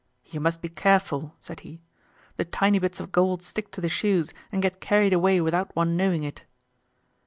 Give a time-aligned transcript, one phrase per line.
[0.25, 1.79] "You must be careful," said he,
[2.37, 5.95] "the tiny bits of gold stick to the shoes, and get carried away without one
[5.95, 6.43] knowing it."